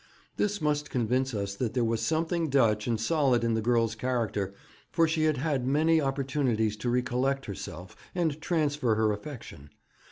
This 0.37 0.59
must 0.63 0.89
convince 0.89 1.31
us 1.35 1.53
that 1.53 1.75
there 1.75 1.83
was 1.83 2.01
something 2.01 2.49
Dutch 2.49 2.87
and 2.87 2.99
solid 2.99 3.43
in 3.43 3.53
the 3.53 3.61
girl's 3.61 3.93
character, 3.93 4.51
for 4.89 5.07
she 5.07 5.25
had 5.25 5.37
had 5.37 5.67
many 5.67 6.01
opportunities 6.01 6.75
to 6.77 6.89
recollect 6.89 7.45
herself 7.45 7.95
and 8.15 8.41
transfer 8.41 8.95
her 8.95 9.11
affection. 9.11 9.69